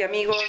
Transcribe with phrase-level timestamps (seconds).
[0.00, 0.42] y amigos,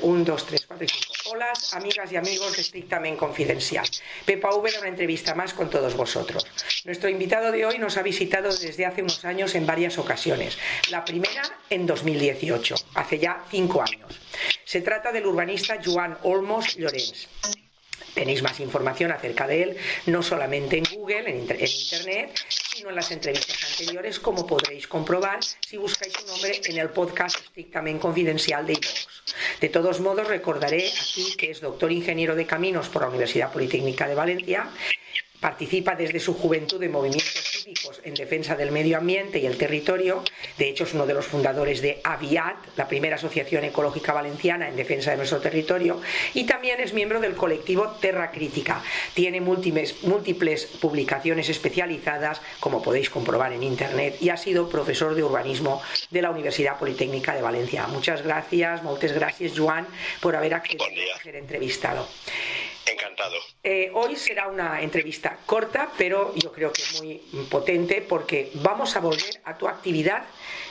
[0.00, 1.12] un, dos, tres, cuatro y cinco.
[1.26, 3.86] Hola, amigas y amigos de Estrictamente Confidencial.
[4.24, 6.46] Pepa V una entrevista más con todos vosotros.
[6.86, 10.56] Nuestro invitado de hoy nos ha visitado desde hace unos años en varias ocasiones.
[10.90, 14.18] La primera en 2018, hace ya cinco años.
[14.64, 17.28] Se trata del urbanista Joan Olmos Llorens.
[18.14, 22.40] Tenéis más información acerca de él, no solamente en Google, en, Internet,
[22.88, 28.00] en las entrevistas anteriores, como podréis comprobar si buscáis su nombre en el podcast estrictamente
[28.00, 29.06] confidencial de iVoox.
[29.60, 34.08] De todos modos, recordaré aquí que es doctor ingeniero de caminos por la Universidad Politécnica
[34.08, 34.70] de Valencia,
[35.40, 37.49] participa desde su juventud en movimientos
[38.04, 40.22] en defensa del medio ambiente y el territorio.
[40.58, 44.76] De hecho, es uno de los fundadores de AVIAT, la primera asociación ecológica valenciana en
[44.76, 46.00] defensa de nuestro territorio.
[46.34, 48.82] Y también es miembro del colectivo Terra Crítica.
[49.14, 55.22] Tiene múltiples, múltiples publicaciones especializadas, como podéis comprobar en Internet, y ha sido profesor de
[55.22, 57.86] urbanismo de la Universidad Politécnica de Valencia.
[57.86, 59.86] Muchas gracias, muchas gracias, Juan,
[60.20, 62.06] por haber accedido a ser entrevistado.
[62.90, 63.36] Encantado.
[63.62, 67.16] Eh, hoy será una entrevista corta, pero yo creo que muy
[67.48, 70.24] potente porque vamos a volver a tu actividad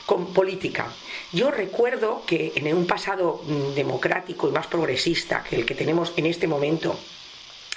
[0.06, 0.92] con política.
[1.32, 6.14] Yo recuerdo que en un pasado mm, democrático y más progresista que el que tenemos
[6.18, 7.00] en este momento,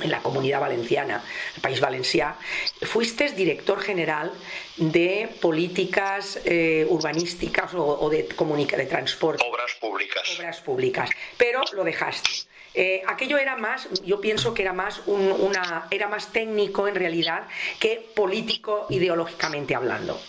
[0.00, 1.22] en la comunidad valenciana,
[1.54, 2.34] el país valenciano,
[2.82, 4.32] fuiste director general
[4.78, 9.44] de políticas eh, urbanísticas o, de, de transporte.
[9.46, 10.22] Obras públicas.
[10.38, 11.10] Obras públicas.
[11.36, 12.30] Pero lo dejaste.
[12.74, 17.46] Eh, aquello era más, yo pienso que era más una, era más técnico en realidad
[17.78, 20.20] que político ideológicamente hablando.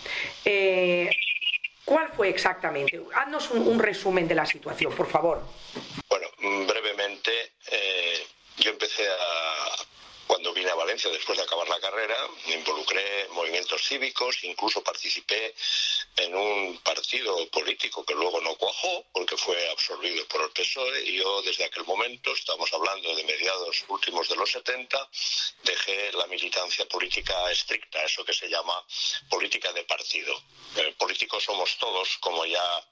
[0.44, 1.10] Eh,
[1.86, 3.02] ¿Cuál fue exactamente?
[3.14, 5.42] Haznos un, resumen de la situación, por favor.
[6.08, 6.28] Bueno,
[6.66, 7.32] brevemente,
[7.72, 8.26] eh,
[8.58, 9.83] yo empecé a,
[10.34, 12.18] cuando vine a Valencia después de acabar la carrera,
[12.48, 15.54] me involucré en movimientos cívicos, incluso participé
[16.16, 21.18] en un partido político que luego no cuajó porque fue absorbido por el PSOE y
[21.18, 25.08] yo desde aquel momento, estamos hablando de mediados últimos de los 70,
[25.66, 28.84] dejé la militancia política estricta, eso que se llama
[29.30, 30.36] política de partido.
[30.78, 32.84] Eh, políticos somos todos, como ya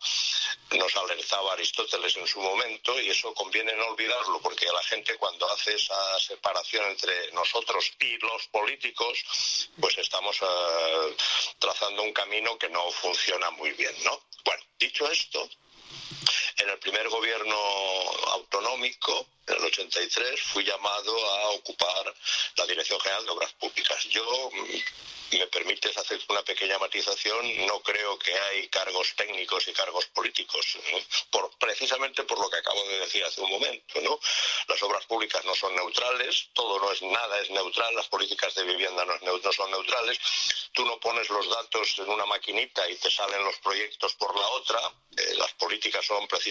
[0.78, 5.52] nos alertaba Aristóteles en su momento, y eso conviene no olvidarlo porque la gente cuando
[5.52, 11.16] hace esa separación entre nosotros y los políticos, pues estamos eh,
[11.60, 14.20] trazando un camino que no funciona muy bien, ¿no?
[14.46, 15.50] Bueno, dicho esto,
[16.62, 17.56] en el primer gobierno
[18.34, 22.14] autonómico, en el 83, fui llamado a ocupar
[22.58, 24.04] la Dirección General de Obras Públicas.
[24.06, 24.52] Yo
[25.38, 30.78] me permites hacer una pequeña matización, no creo que hay cargos técnicos y cargos políticos,
[31.30, 34.02] por, precisamente por lo que acabo de decir hace un momento.
[34.02, 34.20] ¿no?
[34.68, 38.64] Las obras públicas no son neutrales, todo no es nada, es neutral, las políticas de
[38.64, 40.20] vivienda no, no son neutrales.
[40.74, 44.48] Tú no pones los datos en una maquinita y te salen los proyectos por la
[44.48, 44.80] otra.
[45.18, 46.51] Eh, las políticas son precisamente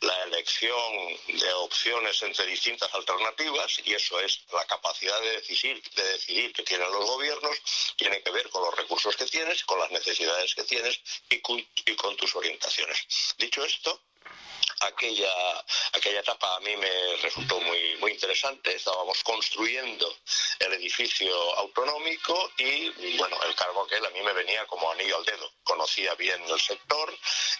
[0.00, 6.02] la elección de opciones entre distintas alternativas y eso es la capacidad de decidir, de
[6.12, 7.56] decidir que tienen los gobiernos
[7.96, 12.16] tiene que ver con los recursos que tienes, con las necesidades que tienes y con,
[12.16, 13.06] tus orientaciones.
[13.38, 14.00] Dicho esto,
[14.80, 18.74] aquella, aquella etapa a mí me resultó muy, muy interesante.
[18.74, 20.14] Estábamos construyendo
[20.58, 25.24] el edificio autonómico y, bueno, el cargo aquel a mí me venía como anillo al
[25.24, 25.50] dedo.
[25.64, 27.12] Conocía bien el sector,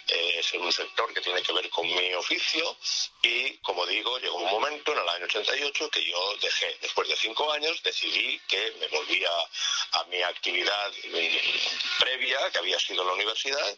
[0.07, 2.77] eh, es un sector que tiene que ver con mi oficio
[3.21, 7.15] y, como digo, llegó un momento en el año 88 que yo dejé, después de
[7.17, 9.29] cinco años, decidí que me volvía
[9.93, 10.91] a mi actividad
[11.99, 13.77] previa, que había sido la universidad,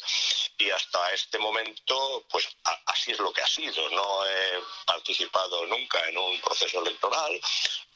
[0.58, 2.48] y hasta este momento, pues
[2.86, 3.90] así es lo que ha sido.
[3.90, 7.40] No he participado nunca en un proceso electoral,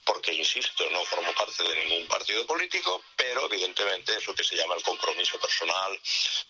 [0.05, 4.75] porque, insisto, no formo parte de ningún partido político, pero evidentemente eso que se llama
[4.75, 5.99] el compromiso personal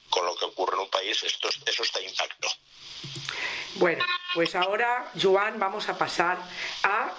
[0.10, 2.48] con lo que ocurre en un país, esto, eso está intacto.
[3.76, 6.38] Bueno, pues ahora, Joan, vamos a pasar
[6.84, 7.12] a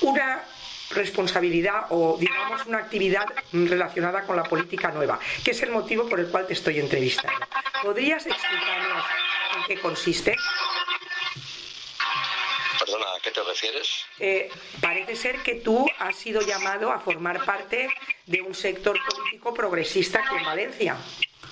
[0.00, 0.44] una
[0.90, 6.20] responsabilidad o digamos una actividad relacionada con la política nueva, que es el motivo por
[6.20, 7.46] el cual te estoy entrevistando.
[7.82, 9.04] ¿Podrías explicarnos
[9.56, 10.36] en qué consiste?
[14.22, 14.50] Eh,
[14.82, 17.88] parece ser que tú has sido llamado a formar parte
[18.26, 20.98] de un sector político progresista aquí en Valencia.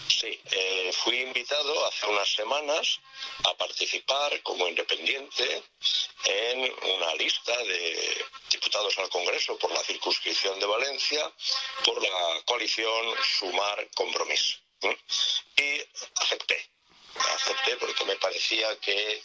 [0.06, 3.00] Sí, eh, fui invitado hace unas semanas
[3.44, 5.62] a participar como independiente
[6.24, 11.32] en una lista de diputados al Congreso por la circunscripción de Valencia
[11.84, 14.58] por la coalición Sumar Compromiso.
[15.56, 15.80] Y
[16.16, 16.68] acepté
[17.34, 19.22] acepté porque me parecía que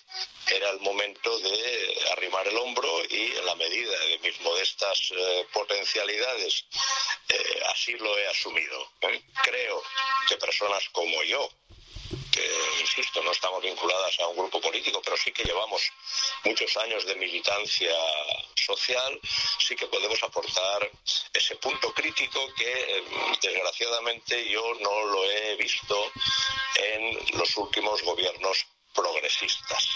[0.47, 5.45] era el momento de arrimar el hombro y en la medida de mis modestas eh,
[5.53, 6.65] potencialidades
[7.29, 8.87] eh, así lo he asumido.
[9.01, 9.21] ¿eh?
[9.43, 9.81] Creo
[10.27, 11.49] que personas como yo,
[12.33, 15.81] que, insisto, no estamos vinculadas a un grupo político, pero sí que llevamos
[16.43, 17.95] muchos años de militancia
[18.55, 19.19] social,
[19.59, 20.89] sí que podemos aportar
[21.33, 23.03] ese punto crítico que eh,
[23.41, 26.11] desgraciadamente yo no lo he visto
[26.75, 29.89] en los últimos gobiernos progresistas.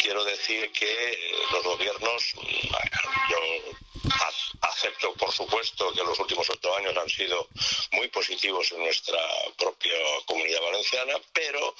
[0.00, 2.34] Quiero decir que los gobiernos,
[3.30, 3.38] yo
[4.64, 7.48] acepto por supuesto que los últimos ocho años han sido
[7.92, 9.18] muy positivos en nuestra
[9.56, 9.96] propia
[10.26, 11.74] comunidad valenciana, pero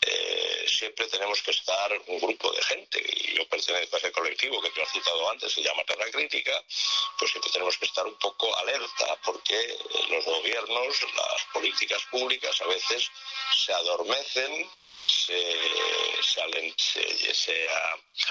[0.00, 4.60] eh, siempre tenemos que estar un grupo de gente, y yo pertenezco a ese colectivo
[4.62, 6.62] que te has citado antes, se llama Terra Crítica,
[7.18, 9.78] pues siempre tenemos que estar un poco alerta, porque
[10.10, 13.10] los gobiernos, las políticas públicas a veces
[13.54, 14.70] se adormecen
[15.08, 15.56] se,
[17.34, 17.68] se,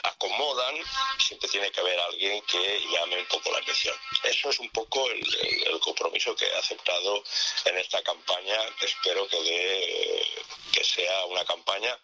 [0.03, 0.75] acomodan,
[1.19, 3.95] siempre tiene que haber alguien que llame un poco la atención.
[4.23, 7.23] Eso es un poco el, compromiso que he aceptado
[7.65, 8.57] en esta campaña.
[8.81, 10.27] Espero que, dé,
[10.71, 11.97] que sea una campaña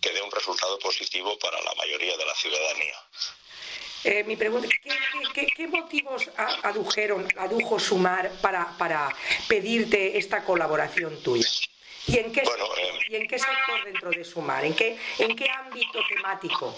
[0.00, 3.02] que dé un resultado positivo para la mayoría de la ciudadanía.
[4.02, 4.68] Eh, mi pregunta,
[5.34, 6.30] ¿qué, qué, motivos
[6.62, 9.14] adujeron, adujo Sumar para, para
[9.46, 11.46] pedirte esta colaboración tuya?
[12.06, 14.64] ¿Y en qué, sector, eh, ¿y en qué sector dentro de Sumar?
[14.64, 16.74] ¿En qué, ¿En qué ámbito temático?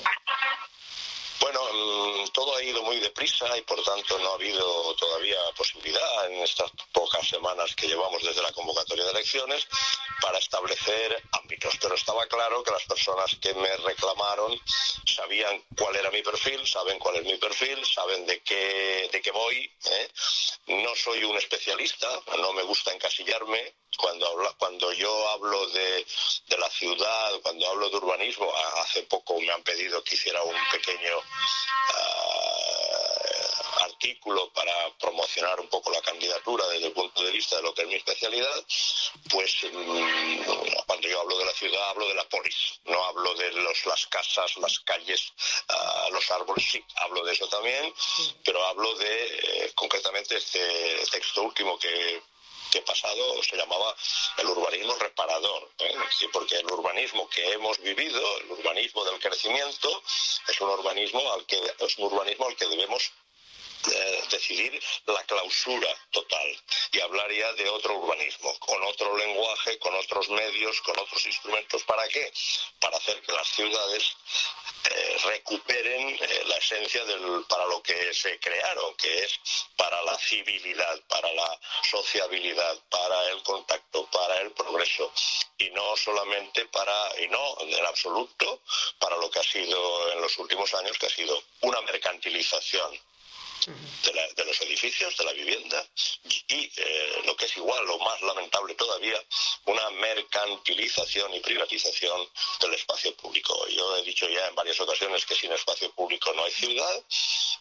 [1.43, 6.31] Bueno, mm, todo ha ido muy deprisa y por tanto no ha habido todavía posibilidad
[6.31, 9.67] en estas pocas semanas que llevamos desde la convocatoria de elecciones
[10.21, 11.77] para establecer ámbitos.
[11.81, 14.57] Pero estaba claro que las personas que me reclamaron
[15.05, 19.31] sabían cuál era mi perfil, saben cuál es mi perfil, saben de qué, de qué
[19.33, 19.69] voy.
[19.87, 20.09] ¿eh?
[20.69, 22.09] No soy un especialista,
[22.39, 26.06] no me gusta encasillarme, cuando, cuando yo hablo de,
[26.49, 28.53] de, la ciudad, cuando hablo de urbanismo,
[28.83, 31.19] hace poco me han pedido que hiciera un pequeño
[31.94, 32.43] ah,
[33.85, 37.83] artículo para promocionar un poco la candidatura desde el punto de vista de lo que
[37.83, 38.65] es mi especialidad,
[39.31, 40.43] pues mm,
[40.87, 44.06] cuando yo hablo de la ciudad hablo de la polis, no hablo de los, las
[44.06, 45.33] casas, las calles,
[45.69, 47.95] ah, los árboles, sí, hablo de eso también,
[48.45, 52.23] pero hablo de eh, concretamente este texto último que
[52.73, 53.95] que pasado se llamaba
[54.39, 55.95] el urbanismo reparador, ¿eh?
[56.33, 60.03] porque el urbanismo que hemos vivido, el urbanismo del crecimiento,
[60.49, 63.13] es un urbanismo al que es un urbanismo al que debemos
[63.90, 66.56] eh, decidir la clausura total
[66.93, 71.82] y hablaría de otro urbanismo, con otro lenguaje, con otros medios, con otros instrumentos.
[71.84, 72.32] ¿Para qué?
[72.79, 74.17] Para hacer que las ciudades
[74.84, 79.38] eh, recuperen eh, la esencia del, para lo que se crearon, que es
[79.76, 85.12] para la civilidad, para la sociabilidad, para el contacto, para el progreso
[85.58, 88.61] y no solamente para, y no en absoluto,
[88.99, 92.99] para lo que ha sido en los últimos años, que ha sido una mercantilización
[93.66, 95.85] de, los edificios, de la vivienda
[96.49, 99.23] y eh, lo que es igual, lo más lamentable todavía,
[99.66, 102.28] una mercantilización y privatización
[102.61, 103.66] del espacio público.
[103.69, 107.04] Yo he dicho ya en varias ocasiones que sin espacio público no hay ciudad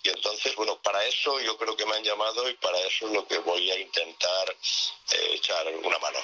[0.04, 3.14] y entonces, bueno, para eso yo creo que me han llamado y para eso es
[3.14, 6.20] lo que voy a intentar eh, echar una mano.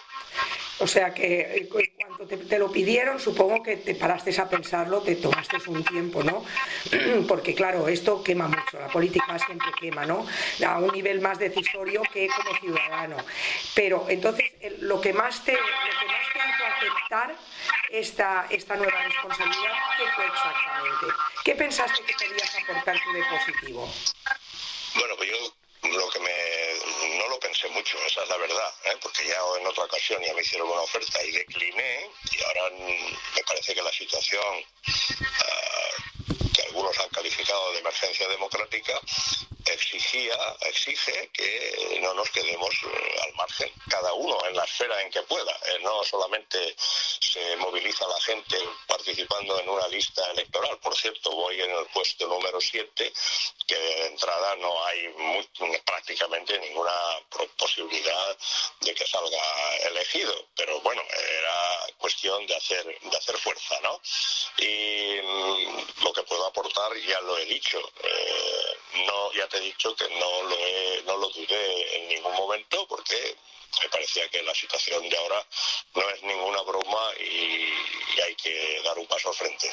[0.80, 5.16] O sea que eh, cuando te, lo pidieron, supongo que te paraste a pensarlo, te
[5.16, 6.44] tomaste un tiempo, ¿no?
[7.28, 10.26] Porque claro, esto quema mucho, la política siempre quema, ¿no?
[10.66, 13.18] A un nivel más decisorio que como ciudadano.
[13.76, 17.36] Pero entonces, lo que más te, lo que más te hizo aceptar
[17.90, 21.06] esta, esta nueva responsabilidad, ¿qué fue exactamente?
[21.44, 23.94] ¿Qué pensaste que podías aportar tú de positivo?
[24.96, 25.38] Bueno, pues yo
[25.90, 28.98] lo que me no lo pensé mucho, esa es la verdad, ¿eh?
[29.02, 32.70] porque ya en otra ocasión ya me hicieron una oferta y decliné y ahora
[33.36, 34.44] me parece que la situación
[34.90, 39.00] uh, que algunos han calificado de emergencia democrática
[39.74, 45.12] exigía, exige que no nos quedemos eh, al margen, cada uno en la esfera en
[45.12, 45.52] que pueda.
[45.68, 48.58] Eh, no solamente se moviliza la gente
[48.88, 50.78] participando en una lista electoral.
[50.80, 53.14] Por cierto, voy en el puesto número 7,
[53.68, 55.14] que de entrada no hay
[55.86, 56.94] prácticamente ninguna
[57.58, 58.38] posibilidad
[58.82, 60.48] de que salga elegido.
[60.56, 64.02] Pero bueno, era cuestión de hacer, de hacer fuerza, ¿no?
[64.58, 67.80] Y mm, lo que puedo aportar ya lo he dicho.
[68.04, 70.58] Eh, no, ya he dicho que no lo,
[71.06, 73.36] no lo dudé en ningún momento porque
[73.82, 75.46] me parecía que la situación de ahora
[75.96, 77.74] no es ninguna broma y,
[78.26, 79.68] hay que dar un paso al frente.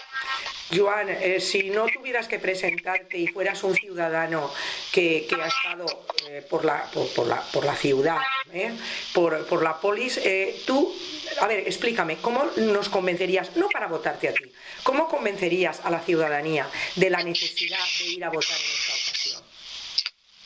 [0.75, 4.53] Joan, eh, si no tuvieras que presentarte y fueras un ciudadano
[4.93, 5.87] que, ha estado
[6.29, 8.19] eh, por, la, por, la, por la ciudad,
[8.53, 8.77] eh,
[9.15, 10.21] por, por la polis,
[10.67, 10.95] tú,
[11.41, 16.01] a ver, explícame, ¿cómo nos convencerías, no para votarte a ti, cómo convencerías a la
[16.01, 19.45] ciudadanía de la necesidad de ir a votar en esta ocasión?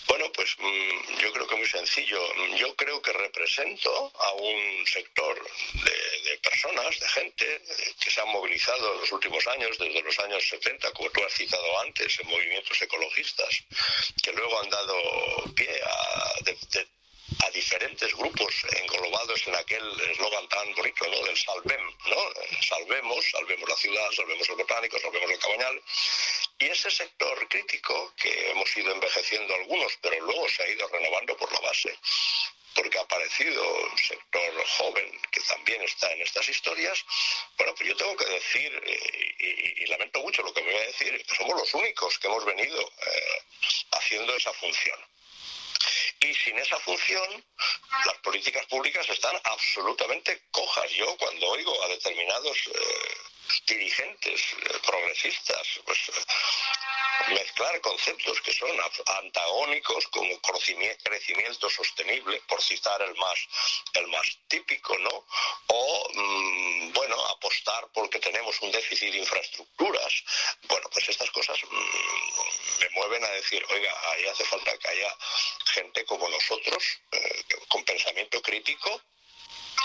[0.09, 0.48] Bueno, pues mm,
[1.21, 2.21] yo creo que muy sencillo.
[2.57, 5.43] Yo creo que represento a un sector
[5.75, 10.19] de, personas, de gente eh, que se han movilizado en los últimos años, desde los
[10.19, 13.65] años 70, como tú has citado antes, en movimientos ecologistas,
[14.23, 14.95] que luego han dado
[15.55, 16.33] pie a,
[17.45, 21.27] a diferentes grupos englobados en aquel eslogan tan bonito, ¿no?
[21.27, 22.17] Del salvem, ¿no?
[22.63, 25.83] Salvemos, salvemos la ciudad, salvemos el botánico, salvemos el cabañal.
[26.59, 31.37] Y ese sector crítico, que hemos ido envejeciendo algunos, pero luego se ha ido renovando
[31.37, 31.97] por la base,
[32.75, 37.05] porque ha aparecido un sector joven que también está en estas historias,
[37.57, 40.87] bueno, pues yo tengo que decir, eh, y, lamento mucho lo que me voy a
[40.87, 43.43] decir, que somos los únicos que hemos venido eh,
[43.93, 44.99] haciendo esa función.
[46.21, 47.45] Y sin esa función,
[48.07, 50.91] las políticas públicas están absolutamente cojas.
[50.91, 53.28] Yo cuando oigo a determinados eh,
[53.67, 55.99] dirigentes eh, progresistas, pues
[57.29, 58.71] mezclar conceptos que son
[59.07, 63.38] antagónicos como crecimiento sostenible, por citar el más,
[63.95, 65.27] el más típico, ¿no?
[65.67, 70.25] O, mm, bueno, apostar porque tenemos un déficit de infraestructuras.
[70.69, 75.17] Bueno, pues estas cosas mm, me mueven a decir, oiga, ahí hace falta que haya
[75.73, 79.03] gente como nosotros, eh, con pensamiento crítico,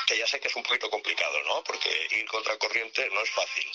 [0.05, 1.63] que ya sé que es un poquito complicado, ¿no?
[1.63, 3.69] Porque ir contra corriente no es fácil.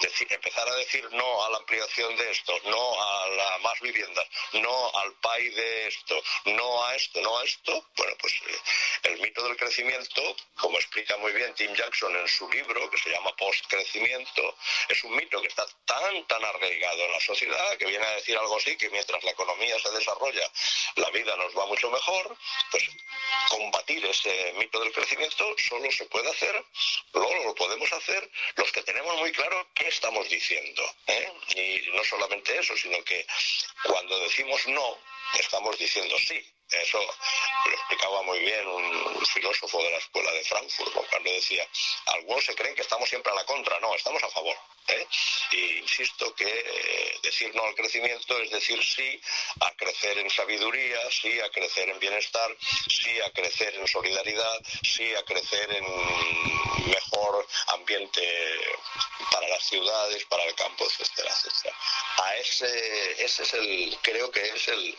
[0.00, 4.26] Decir, empezar a decir no a la ampliación de esto, no a la más viviendas,
[4.54, 8.58] no al PAI de esto, no a esto, no a esto, bueno, pues eh,
[9.04, 13.10] el mito del crecimiento, como explica muy bien Tim Jackson en su libro, que se
[13.10, 14.56] llama Post-crecimiento,
[14.88, 18.36] es un mito que está tan, tan arraigado en la sociedad que viene a decir
[18.36, 20.50] algo así, que mientras la economía se desarrolla,
[20.96, 22.36] la vida nos va mucho mejor,
[22.70, 22.84] pues
[23.48, 26.64] combatir ese mito del crecimiento solo se puede hacer,
[27.14, 30.82] luego lo podemos hacer los que tenemos muy claro qué estamos diciendo.
[31.06, 31.32] ¿eh?
[31.56, 33.26] Y no solamente eso, sino que
[33.84, 34.98] cuando decimos no,
[35.38, 36.44] estamos diciendo sí.
[36.72, 41.66] Eso lo explicaba muy bien un filósofo de la escuela de Frankfurt, cuando decía,
[42.06, 44.56] algunos se creen que estamos siempre a la contra, no, estamos a favor.
[44.88, 45.06] ¿eh?
[45.52, 49.20] Y insisto que eh, decir no al crecimiento es decir sí
[49.60, 52.56] a crecer en sabiduría, sí a crecer en bienestar,
[52.88, 55.84] sí a crecer en solidaridad, sí a crecer en
[56.90, 58.22] mejor ambiente
[59.30, 61.76] para las ciudades, para el campo, etcétera, etcétera.
[62.18, 64.96] A ese, ese es el, creo que es el,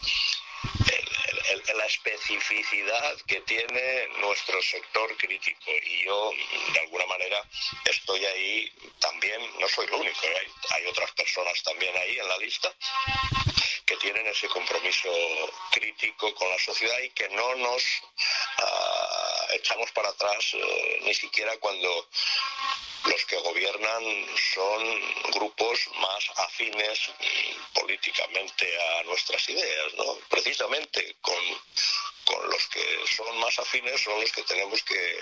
[1.75, 6.31] la especificidad que tiene nuestro sector crítico y yo
[6.71, 7.43] de alguna manera
[7.85, 10.47] estoy ahí también, no soy el único, ¿eh?
[10.69, 12.73] hay, otras personas también ahí en la lista
[13.85, 15.09] que tienen ese compromiso
[15.71, 17.83] crítico con la sociedad y que no nos
[18.57, 22.07] ah, echamos para atrás eh, ni siquiera cuando
[23.05, 24.03] los que gobiernan
[24.53, 27.11] son grupos más afines
[27.73, 30.17] políticamente a nuestras ideas, ¿no?
[30.29, 31.43] Precisamente con,
[32.25, 35.19] con los que son más afines son los que tenemos que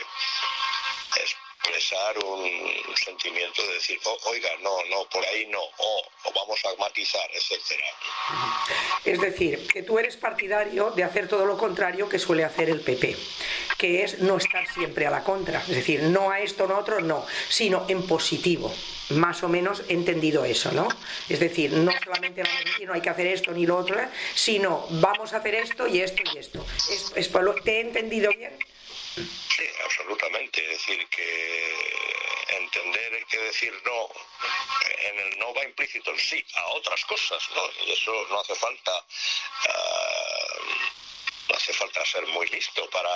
[1.62, 6.80] expresar un sentimiento de decir, oh, oiga, no, no, por ahí no, o, vamos a
[6.80, 7.86] matizar, etcétera.
[9.06, 12.82] Es decir, que tú eres partidario de hacer todo lo contrario que suele hacer el
[12.82, 13.16] PP,
[13.82, 16.78] que es no estar siempre a la contra, es decir, no a esto, no a
[16.78, 18.72] otro, no, sino en positivo.
[19.10, 20.88] Más o menos he entendido eso, ¿no?
[21.28, 23.98] Es decir, no solamente vamos a decir no hay que hacer esto ni lo otro,
[24.36, 26.64] sino vamos a hacer esto y esto y esto.
[27.16, 27.32] Es,
[27.64, 28.56] ¿Te he entendido bien?
[29.16, 30.64] Sí, absolutamente.
[30.64, 31.76] Es decir, que
[32.60, 34.10] entender que decir no,
[35.10, 37.64] en el no va implícito el sí a otras cosas, ¿no?
[37.86, 38.92] Y eso no hace falta.
[39.70, 40.31] Ah,
[42.02, 43.10] falta ser muy listo para,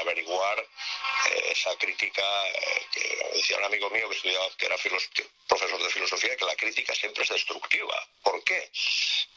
[0.00, 4.76] averiguar eh, esa crítica eh, que decía un amigo mío que estudiaba, que era
[5.46, 8.06] profesor de filosofía, que la crítica siempre es destructiva.
[8.22, 8.70] ¿Por qué?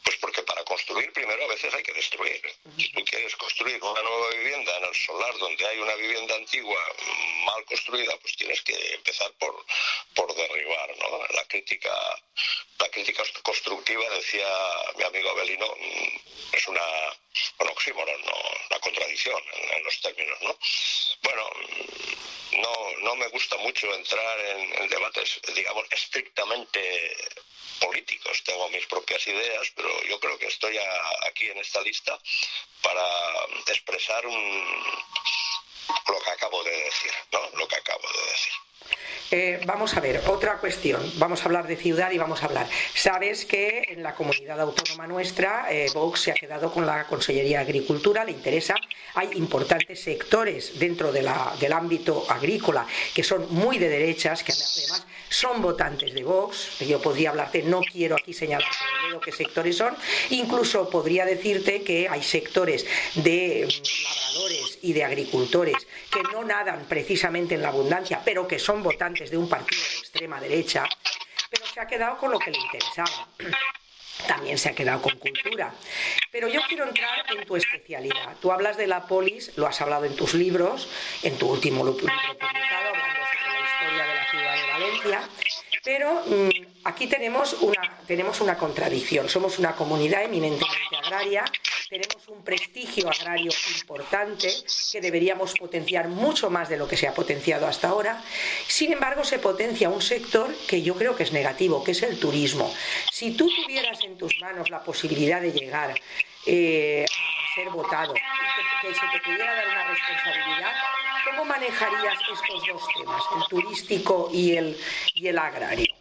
[0.04, 2.42] Pues porque para construir primero a veces hay que destruir.
[2.76, 6.80] Si tú quieres construir una nueva vivienda en el solar donde hay una vivienda antigua
[7.44, 9.64] mal construida, pues tienes que empezar por,
[10.14, 10.96] por derribar.
[10.98, 11.26] ¿no?
[11.34, 11.92] La crítica
[12.78, 14.48] la crítica constructiva, decía
[14.96, 16.82] mi amigo Abelino, mm, es una,
[17.58, 18.34] un oxímoron, ¿no?
[18.70, 19.42] una contradicción
[19.76, 20.38] en, los términos.
[20.42, 20.58] ¿no?
[21.22, 21.50] Bueno,
[22.52, 27.16] no, no me gusta mucho entrar en, debates, digamos, estrictamente
[27.80, 28.42] políticos.
[28.44, 30.78] Tengo mis propias ideas, pero yo creo que estoy
[31.26, 32.18] aquí en esta lista
[32.82, 33.06] para
[33.66, 34.84] expresar un,
[36.08, 37.50] lo que acabo de decir, ¿no?
[37.54, 38.52] Lo que acabo de decir.
[39.30, 41.00] Eh, vamos a ver, otra cuestión.
[41.16, 42.66] Vamos a hablar de ciudad y vamos a hablar.
[42.94, 47.58] Sabes que en la comunidad autónoma nuestra, eh, Vox se ha quedado con la Consellería
[47.58, 48.74] de Agricultura, le interesa.
[49.14, 55.62] Hay importantes sectores dentro del ámbito agrícola que son muy de derechas, que además son
[55.62, 56.78] votantes de Vox.
[56.80, 58.68] Yo podría hablarte, no quiero aquí señalar
[59.24, 59.96] qué sectores son.
[60.30, 63.68] Incluso podría decirte que hay sectores de
[64.82, 65.76] y de agricultores
[66.10, 69.98] que no nadan precisamente en la abundancia, pero que son votantes de un partido de
[69.98, 70.84] extrema derecha,
[71.50, 73.28] pero se ha quedado con lo que le interesaba
[74.26, 75.72] también se ha quedado con cultura.
[76.30, 78.36] Pero yo quiero entrar en tu especialidad.
[78.40, 80.88] Tú hablas de la polis, lo has hablado en tus libros,
[81.22, 85.28] en tu último libro publicado, hablando sobre la historia de la ciudad de Valencia.
[85.84, 86.50] Pero mm,
[86.84, 89.28] aquí tenemos una, tenemos una contradicción.
[89.28, 91.44] Somos una comunidad eminentemente agraria,
[91.88, 94.48] tenemos un prestigio agrario importante
[94.92, 98.22] que deberíamos potenciar mucho más de lo que se ha potenciado hasta ahora.
[98.66, 102.18] Sin embargo, se potencia un sector que yo creo que es negativo, que es el
[102.18, 102.72] turismo.
[103.10, 106.00] Si tú tuvieras en tus manos la posibilidad de llegar
[106.46, 110.72] eh, a ser votado y que se te pudiera dar una responsabilidad,
[111.24, 114.80] ¿Cómo manejarías estos dos temas, el turístico y el,
[115.14, 115.92] y el agrario?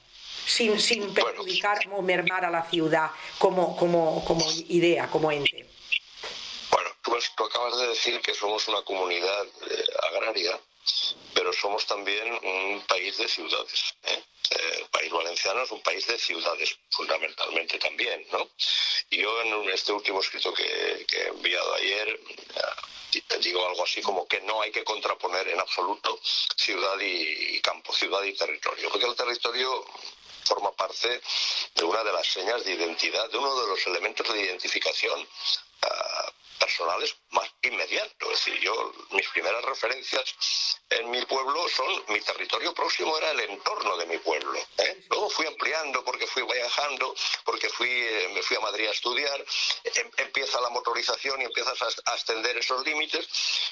[0.45, 5.65] Sin, sin perjudicar o mermar a la ciudad como, como, como idea, como ente.
[6.71, 10.59] Bueno, tú, acabas de decir que somos una comunidad eh, agraria,
[11.33, 13.95] pero somos también un país de ciudades.
[14.03, 14.23] ¿eh?
[14.79, 18.49] el país valenciano es un país de ciudades, fundamentalmente también, ¿no?
[19.09, 22.19] Yo en este último escrito que, que he enviado ayer
[23.41, 26.19] digo algo así como que no hay que contraponer en absoluto
[26.55, 29.85] ciudad y campo, ciudad y territorio, porque el territorio
[30.45, 31.21] forma parte
[31.75, 35.27] de una de las señas de identidad, de uno de los elementos de identificación
[35.83, 38.31] ah, personales más inmediatos.
[38.31, 40.35] Es decir, yo, mis primeras referencias
[40.89, 44.59] en mi pueblo son, mi territorio próximo era el entorno de mi pueblo.
[44.77, 45.05] ¿eh?
[45.09, 49.43] Luego fui ampliando porque fui viajando, porque fui, eh, me fui a Madrid a estudiar,
[49.83, 53.27] em, empieza la motorización y empiezas a, a, extender esos límites,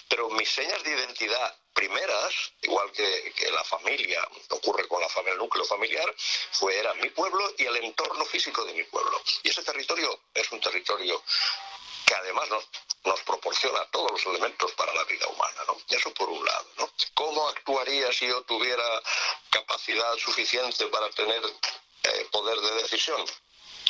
[0.08, 5.34] pero mis señas de identidad primeras, igual que, que, la familia, ocurre con la familia,
[5.34, 6.14] el núcleo familiar,
[6.52, 9.22] fue, era mi pueblo y el entorno físico de mi pueblo.
[9.44, 11.24] Y ese territorio es un territorio
[12.10, 12.64] que además nos,
[13.06, 15.78] nos proporciona todos los elementos para la vida humana, ¿no?
[15.90, 16.90] Eso por un lado, ¿no?
[17.14, 18.84] ¿Cómo actuaría si yo tuviera
[19.52, 21.40] capacidad suficiente para tener
[22.04, 23.24] eh, poder de decisión?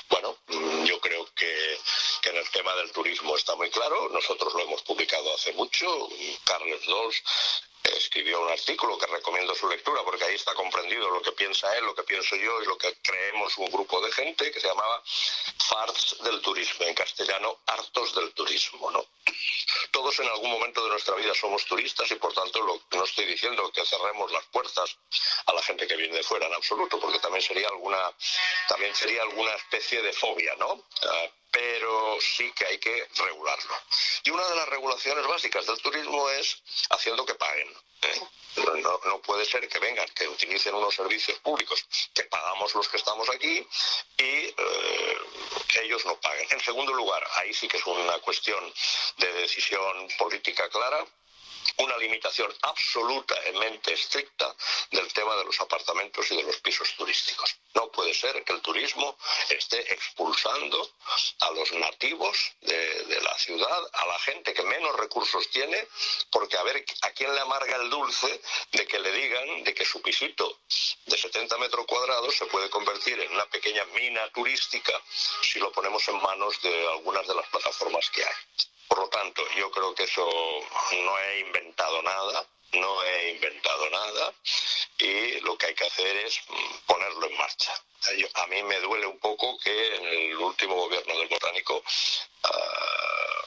[0.10, 1.79] Bueno, mm, yo creo que,
[2.21, 4.10] que, en el tema del turismo está muy claro.
[4.10, 6.10] Nosotros lo hemos publicado hace mucho.
[6.43, 7.23] Carles Dols
[7.97, 11.86] escribió un artículo que recomiendo su lectura porque ahí está comprendido lo que piensa él,
[11.86, 15.02] lo que pienso yo y lo que creemos un grupo de gente que se llamaba
[15.58, 18.91] Farts del Turismo, en castellano, hartos del turismo.
[18.91, 19.06] ¿no?
[19.91, 23.71] Todos en algún momento de nuestra vida somos turistas y por tanto no estoy diciendo
[23.71, 24.97] que cerremos las puertas
[25.45, 28.12] a la gente que viene de fuera en absoluto, porque también sería alguna,
[28.67, 30.84] también sería alguna especie de fobia, ¿no?
[31.04, 33.75] Ah, pero sí que hay que regularlo.
[34.23, 37.69] Y una de las regulaciones básicas del turismo es haciendo que paguen.
[38.01, 38.21] ¿eh?
[38.83, 43.29] No, puede ser que vengan, que utilicen unos servicios públicos que pagamos los que estamos
[43.29, 43.65] aquí
[44.17, 45.17] y eh,
[45.83, 46.47] ellos no paguen.
[46.51, 48.73] En segundo lugar, ahí sí que es una cuestión
[49.17, 51.05] de decisión política clara,
[51.77, 54.55] una limitación absolutamente estricta
[54.91, 57.55] del tema de los apartamentos y de los pisos turísticos.
[57.73, 59.17] No puede ser que el turismo
[59.49, 60.91] esté expulsando
[61.39, 65.88] a los nativos de, la ciudad, a la gente que menos recursos tiene,
[66.32, 69.86] porque a ver a quién le amarga el dulce de que le digan de que
[69.86, 70.60] su pisito
[71.05, 74.93] de 70 metros cuadrados se puede convertir en una pequeña mina turística
[75.41, 78.69] si lo ponemos en manos de algunas de las plataformas que hay.
[78.88, 84.33] Por lo tanto, yo creo que eso no he inventado nada, no he inventado nada
[84.97, 86.41] y lo que hay que hacer es
[86.85, 87.73] ponerlo en marcha.
[88.33, 91.81] a mí me duele un poco que en el último gobierno del botánico,
[92.43, 93.45] ah,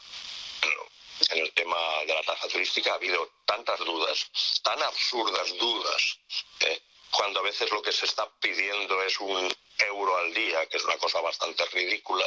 [1.31, 6.19] en el tema de la tasa turística, ha habido tantas dudas, tan absurdas dudas,
[6.61, 6.81] ¿eh?
[7.13, 10.85] Cuando a veces lo que se está pidiendo es un euro al día, que es
[10.85, 12.25] una cosa bastante ridícula,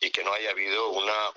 [0.00, 1.30] y que no haya habido una,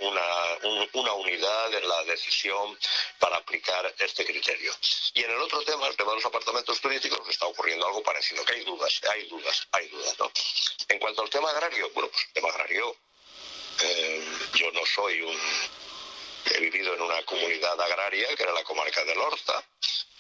[0.94, 2.78] una, unidad en la decisión
[3.20, 4.74] para aplicar este criterio.
[5.14, 8.44] Y en el otro tema, el tema de los apartamentos turísticos, está ocurriendo algo parecido,
[8.46, 10.20] que hay dudas, hay dudas, hay dudas.
[10.20, 10.32] ¿no?
[10.90, 12.96] En cuanto al tema agrario, bueno, pues el tema agrario,
[13.82, 15.38] eh, yo no soy un...
[16.46, 19.64] He vivido en una comunidad agraria, que era la comarca del Horta,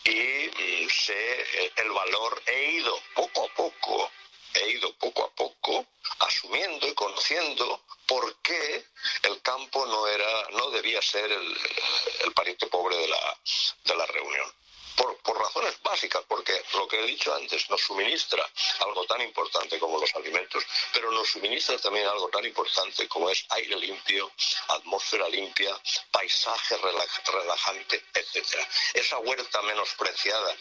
[0.07, 4.11] y mm, sé el valor, he ido poco a poco
[4.53, 5.85] he ido poco a poco
[6.19, 8.85] asumiendo y conociendo por qué
[9.23, 13.39] el campo no era, no debía ser el, pariente pobre de la,
[13.83, 14.53] de la reunión.
[14.97, 18.43] Por, por, razones básicas, porque lo que he dicho antes nos suministra
[18.79, 23.45] algo tan importante como los alimentos, pero nos suministra también algo tan importante como es
[23.49, 24.29] aire limpio,
[24.67, 25.79] atmósfera limpia,
[26.11, 28.59] paisaje relajante, etc.
[28.93, 30.57] Esa huerta menospreciada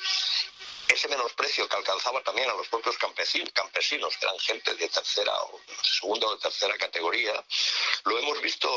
[0.89, 5.33] ese menosprecio que alcanzaba también a los propios campesinos, campesinos, que eran gente de tercera
[5.43, 7.45] o segunda o tercera categoría,
[8.05, 8.69] lo hemos visto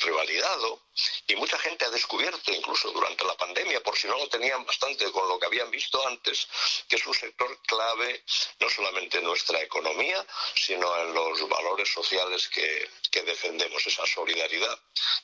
[0.00, 0.80] revalidado
[1.26, 5.10] y mucha gente ha descubierto, incluso durante la pandemia, por si no lo tenían bastante
[5.10, 6.46] con lo que habían visto antes,
[6.88, 8.24] que es un sector clave
[8.60, 14.78] no solamente en nuestra economía, sino en los valores sociales que, que defendemos, esa solidaridad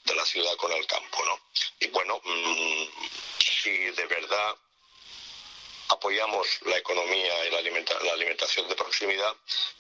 [0.05, 1.25] de la ciudad con el campo.
[1.25, 1.41] ¿no?
[1.81, 2.87] Y bueno, mm,
[3.39, 4.57] si de verdad
[5.89, 7.61] apoyamos la economía y la,
[8.05, 9.35] la, alimentación de proximidad,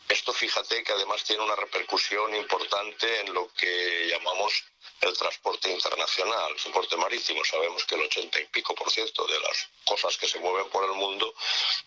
[0.08, 4.64] esto fíjate que además tiene una repercusión importante en lo que llamamos
[5.00, 7.44] el transporte internacional, el transporte marítimo.
[7.44, 10.84] Sabemos que el ochenta y pico por ciento de las cosas que se mueven por
[10.84, 11.34] el mundo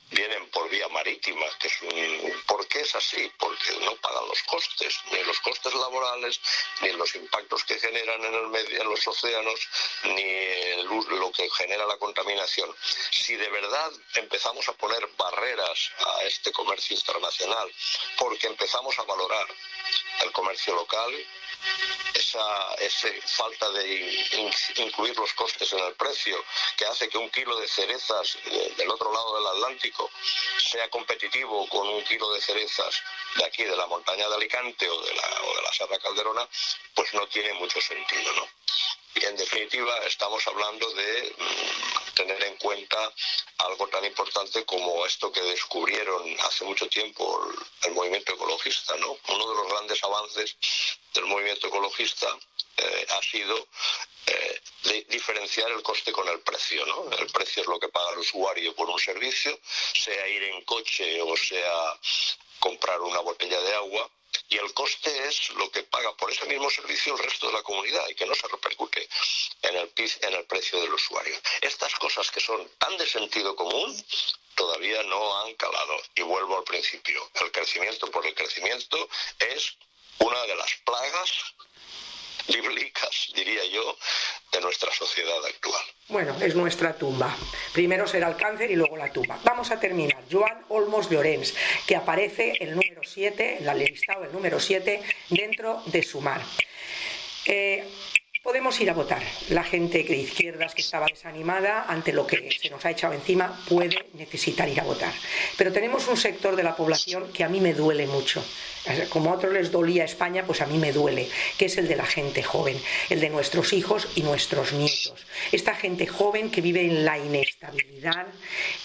[0.09, 2.43] vienen por vía marítima, que es un...
[2.47, 3.31] ¿Por qué es así?
[3.37, 6.39] Porque no pagan los costes, ni los costes laborales,
[6.81, 9.59] ni los impactos que generan en, el medio, en los océanos,
[10.03, 10.83] ni
[11.17, 12.73] lo que genera la contaminación.
[13.11, 17.73] Si de verdad empezamos a poner barreras a este comercio internacional,
[18.17, 19.47] porque empezamos a valorar
[20.21, 21.11] el comercio local,
[22.13, 22.73] esa,
[23.25, 24.25] falta de
[24.77, 26.43] incluir los costes en el precio,
[26.77, 28.37] que hace que un kilo de cerezas
[28.77, 30.09] del otro lado del Atlántico
[30.57, 33.01] sea competitivo con un kilo de cerezas
[33.35, 36.47] de aquí, de la montaña de Alicante o de la, de la Serra Calderona,
[36.93, 38.47] pues no tiene mucho sentido, ¿no?
[39.13, 43.13] Y en definitiva estamos hablando de mm, tener en cuenta
[43.57, 47.51] algo tan importante como esto que descubrieron hace mucho tiempo
[47.83, 48.95] el, movimiento ecologista.
[48.97, 49.17] ¿no?
[49.27, 50.55] Uno de los grandes avances
[51.13, 52.27] del movimiento ecologista
[52.77, 53.67] eh, ha sido
[54.27, 54.61] eh,
[55.09, 56.85] diferenciar el coste con el precio.
[56.85, 57.09] ¿no?
[57.17, 59.59] El precio es lo que paga el usuario por un servicio,
[59.93, 61.99] sea ir en coche o sea
[62.59, 64.09] comprar una botella de agua
[64.49, 67.63] y el coste es lo que paga por ese mismo servicio el resto de la
[67.63, 69.07] comunidad y que no se repercute
[69.61, 71.35] en el, en el precio del usuario.
[71.61, 73.95] Estas cosas que son tan de sentido común
[74.55, 75.97] todavía no han calado.
[76.15, 79.75] Y vuelvo al principio, el crecimiento por el crecimiento es
[80.19, 81.31] una de las plagas
[82.47, 83.97] bíblicas, diría yo,
[84.51, 85.81] de nuestra sociedad actual.
[86.09, 87.35] Bueno, es nuestra tumba.
[87.73, 89.39] Primero será el cáncer y luego la tumba.
[89.43, 90.23] Vamos a terminar.
[90.29, 91.53] Joan Olmos Llorens,
[91.87, 96.41] que aparece el número 7, el listado el número 7, dentro de Sumar.
[97.45, 97.87] Eh,
[98.43, 99.21] podemos ir a votar.
[99.49, 103.59] La gente de izquierdas que estaba desanimada ante lo que se nos ha echado encima
[103.69, 105.13] puede necesitar ir a votar.
[105.57, 108.43] Pero tenemos un sector de la población que a mí me duele mucho.
[109.09, 111.95] Como a otros les dolía España, pues a mí me duele, que es el de
[111.95, 115.27] la gente joven, el de nuestros hijos y nuestros nietos.
[115.51, 118.25] Esta gente joven que vive en la inestabilidad,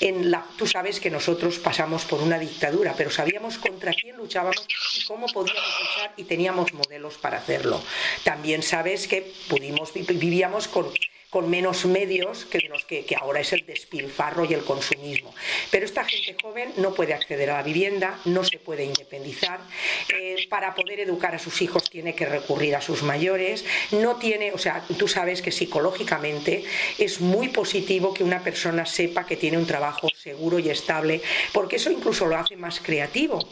[0.01, 0.45] en la...
[0.59, 4.66] Tú sabes que nosotros pasamos por una dictadura, pero sabíamos contra quién luchábamos
[4.97, 7.83] y cómo podíamos luchar y teníamos modelos para hacerlo.
[8.23, 10.90] También sabes que pudimos, vivíamos con
[11.30, 15.35] con menos medios que los que, ahora es el despilfarro y el consumismo.
[15.70, 19.61] Pero esta gente joven no puede acceder a la vivienda, no se puede independizar.
[20.09, 23.66] Eh, para poder educar a sus hijos tiene que recurrir a sus mayores.
[23.90, 26.64] No tiene, o sea, tú sabes que psicológicamente
[26.96, 31.20] es muy positivo que una persona sepa que tiene un trabajo seguro y estable,
[31.52, 33.46] porque eso incluso lo hace más creativo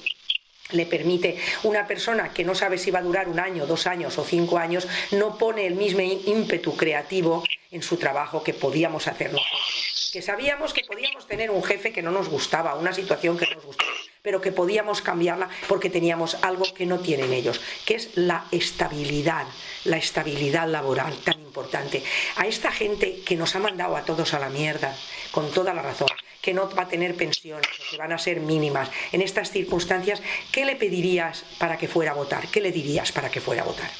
[0.71, 4.17] le permite una persona que no sabe si va a durar un año, dos años
[4.19, 9.33] o cinco años, no pone el mismo ímpetu creativo en su trabajo que podíamos hacer
[9.33, 10.11] nosotros.
[10.13, 13.57] Que sabíamos que podíamos tener un jefe que no nos gustaba, una situación que no
[13.57, 13.91] nos gustaba,
[14.23, 19.47] pero que podíamos cambiarla porque teníamos algo que no tienen ellos, que es la estabilidad,
[19.85, 22.03] la estabilidad laboral tan importante.
[22.37, 24.97] A esta gente que nos ha mandado a todos a la mierda,
[25.33, 26.09] con toda la razón,
[26.45, 28.91] que no va a tener pensiones, que van a ser mínimas.
[29.13, 30.21] En estas circunstancias,
[30.53, 32.51] ¿qué le pedirías para que fuera a votar?
[32.53, 33.91] ¿Qué le dirías para que fuera a votar?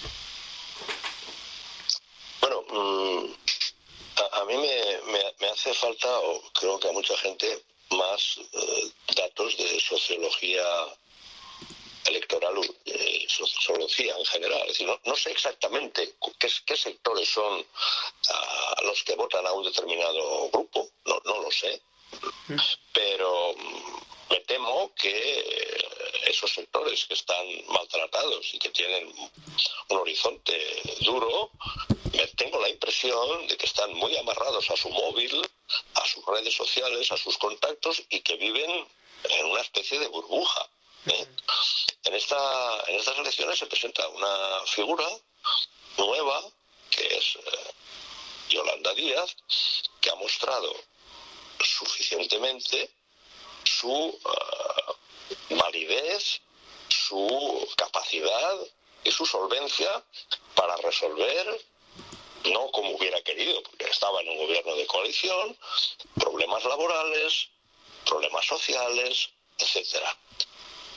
[2.43, 3.25] Bueno, mm,
[4.41, 9.81] a, mí me, hace falta, o creo que a mucha gente, más eh, datos de
[9.81, 10.67] sociología
[12.05, 14.61] electoral, eh, sociología en general.
[14.67, 17.65] Es decir, no, sé exactamente qué, sectores son
[18.35, 21.81] ah, los que votan a un determinado grupo, no, no lo sé.
[22.93, 25.85] Pero mm, me temo que
[26.27, 29.13] esos sectores que están maltratados y que tienen
[29.89, 30.57] un horizonte
[31.01, 31.51] duro,
[32.13, 35.43] me tengo la impresión de que están muy amarrados a su móvil,
[35.95, 38.87] a sus redes sociales, a sus contactos y que viven
[39.25, 40.69] en una especie de burbuja.
[41.07, 41.27] ¿eh?
[42.05, 45.07] En, esta, en estas elecciones se presenta una figura
[45.99, 46.43] nueva,
[46.91, 47.71] que es eh,
[48.51, 49.37] Yolanda Díaz,
[50.01, 50.75] que ha mostrado
[51.65, 52.91] suficientemente
[53.65, 54.19] su
[55.51, 56.41] eh, validez,
[56.89, 58.57] su capacidad
[59.03, 60.05] y su solvencia
[60.55, 61.61] para resolver
[62.45, 65.57] no como hubiera querido, porque estaba en un gobierno de coalición,
[66.15, 67.49] problemas laborales,
[68.05, 70.17] problemas sociales, etcétera.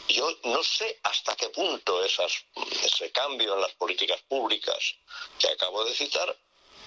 [0.09, 4.95] Yo no sé hasta qué punto ese cambio en las políticas públicas
[5.39, 6.37] que acabo de citar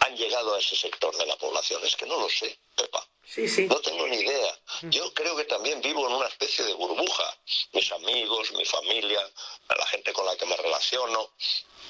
[0.01, 1.85] han llegado a ese sector de la población.
[1.85, 3.07] Es que no lo sé, Pepa.
[3.25, 3.67] Sí, sí.
[3.67, 4.59] No tengo ni idea.
[4.83, 7.39] Yo creo que también vivo en una especie de burbuja.
[7.73, 9.21] Mis amigos, mi familia,
[9.69, 11.31] la gente con la que me relaciono.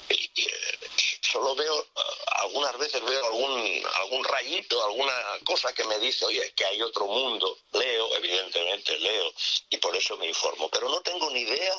[0.09, 0.79] Y, eh,
[1.21, 2.01] solo veo, eh,
[2.43, 5.13] algunas veces veo algún, algún rayito, alguna
[5.45, 7.57] cosa que me dice, oye, que hay otro mundo.
[7.71, 9.33] Leo, evidentemente leo,
[9.69, 10.69] y por eso me informo.
[10.69, 11.75] Pero no tengo ni idea,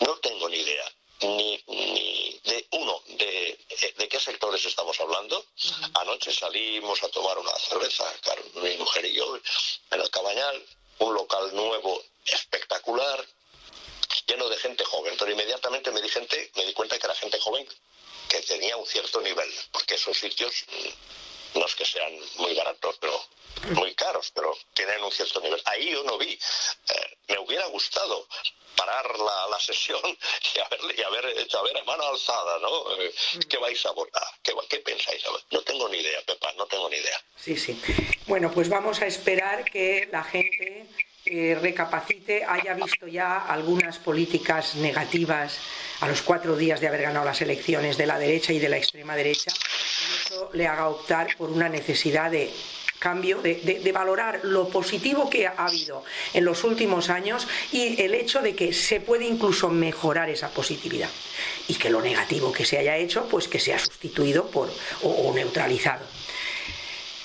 [0.00, 3.58] no tengo ni idea ni, ni de uno de,
[3.96, 5.44] de, qué sectores estamos hablando.
[5.94, 8.04] Anoche salimos a tomar una cerveza,
[8.54, 9.36] mi mujer y yo,
[9.90, 10.66] en el Cabañal,
[10.98, 13.26] un local nuevo espectacular,
[14.26, 17.38] lleno de gente joven, pero inmediatamente me di gente, me di cuenta que era gente
[17.40, 17.66] joven
[18.28, 20.64] que tenía un cierto nivel, porque esos sitios
[21.54, 23.20] no es que sean muy baratos, pero
[23.74, 25.60] muy caros, pero tienen un cierto nivel.
[25.66, 26.32] Ahí yo no vi.
[26.32, 28.26] Eh, me hubiera gustado
[28.76, 30.00] parar la, sesión
[30.54, 32.96] y haber, y haber hecho, a ver, mano alzada, ¿no?
[32.96, 33.14] Eh,
[33.48, 34.26] ¿Qué vais a votar?
[34.42, 35.22] ¿Qué, qué pensáis?
[35.50, 37.22] No tengo ni idea, Pepa, no tengo ni idea.
[37.36, 37.80] Sí, sí.
[38.26, 40.88] Bueno, pues vamos a esperar que la gente
[41.24, 45.60] eh, recapacite, haya visto ya algunas políticas negativas
[46.00, 48.76] a los cuatro días de haber ganado las elecciones de la derecha y de la
[48.76, 49.52] extrema derecha,
[50.52, 52.50] le haga optar por una necesidad de
[53.02, 58.40] cambio, de, valorar lo positivo que ha habido en los últimos años y el hecho
[58.40, 61.10] de que se puede incluso mejorar esa positividad
[61.66, 64.70] y que lo negativo que se haya hecho, pues que sea sustituido por
[65.02, 66.04] o, neutralizado.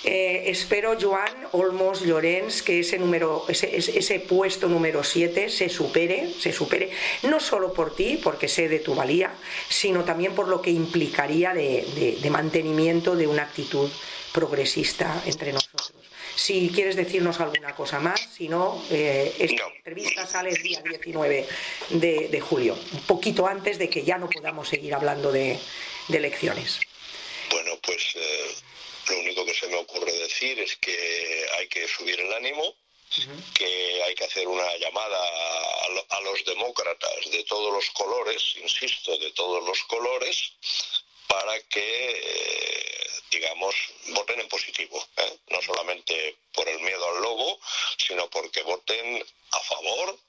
[0.09, 6.31] Eh, espero, Joan Olmos Llorens, que ese, número, ese, ese puesto número 7 se supere,
[6.39, 6.91] se supere,
[7.23, 9.33] no solo por ti, porque sé de tu valía,
[9.67, 13.89] sino también por lo que implicaría de, de mantenimiento de una actitud
[14.31, 15.91] progresista entre nosotros.
[16.37, 21.47] Si quieres decirnos alguna cosa más, si no, eh, esta entrevista sale el día 19
[21.89, 25.57] de, julio, un poquito antes de que ya no podamos seguir hablando de,
[26.07, 26.79] elecciones.
[27.49, 28.55] Bueno, pues eh,
[29.09, 32.75] lo único que se me ocurre decir es que hay que subir el ánimo,
[33.53, 35.17] que hay que hacer una llamada
[36.09, 40.51] a, los demócratas de todos los colores, insisto, de todos los colores,
[41.27, 43.75] para que, eh, digamos,
[44.09, 45.37] voten en positivo, ¿eh?
[45.49, 47.59] no solamente por el miedo al lobo,
[47.97, 50.19] sino porque voten a favor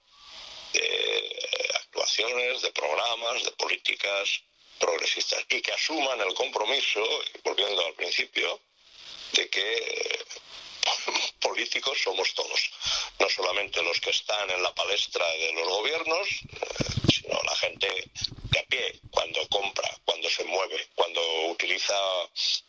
[0.72, 4.42] de actuaciones, de programas, de políticas
[4.78, 7.00] progresistas y que asuman el compromiso,
[7.44, 8.60] volviendo al principio,
[9.32, 10.24] de que eh,
[11.40, 12.70] políticos somos todos,
[13.18, 16.28] no solamente los que están en la palestra de los gobiernos,
[17.12, 18.10] sino la gente
[18.68, 21.94] pie, cuando compra, cuando se mueve, cuando utiliza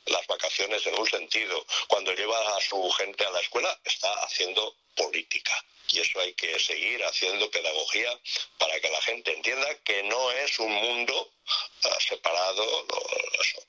[0.06, 4.76] las vacaciones en un sentido, cuando lleva a su gente a la escuela, está haciendo
[4.96, 5.54] política.
[5.92, 8.12] Y eso hay que seguir haciendo pedagogía
[8.60, 11.32] para que la gente entienda que no es un mundo
[11.84, 12.86] uh, separado,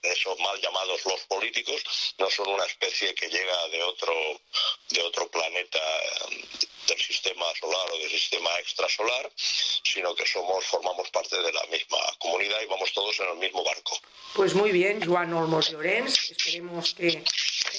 [0.02, 1.82] esos mal llamados los políticos,
[2.18, 4.14] no son una especie que llega de otro,
[4.90, 5.80] de otro planeta
[6.86, 11.99] del sistema solar o del sistema extrasolar, sino que somos, formamos parte de la misma
[12.18, 13.98] comunidad y vamos todos en el mismo barco.
[14.34, 17.24] Pues muy bien, Joan Olmos Llorens, esperemos que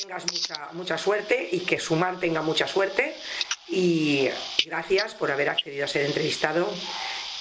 [0.01, 3.15] tengas mucha, mucha suerte y que Sumar tenga mucha suerte
[3.69, 4.27] y
[4.65, 6.69] gracias por haber accedido a ser entrevistado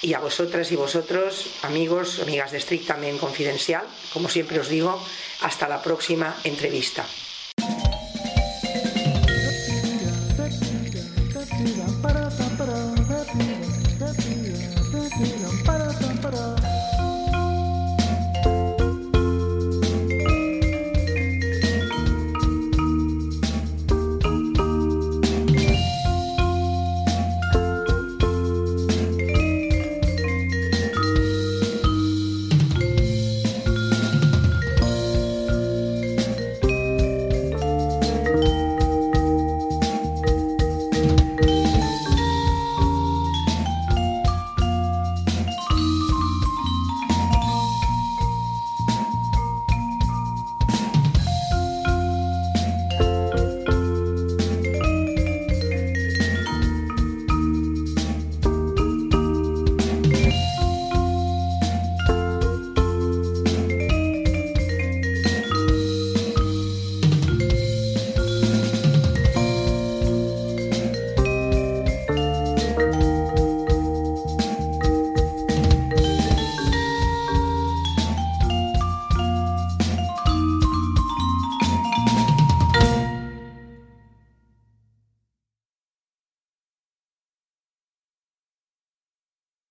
[0.03, 5.03] y a vosotras y vosotros, amigos, amigas de Estrictamente Confidencial, como siempre os digo,
[5.43, 7.05] hasta la próxima entrevista.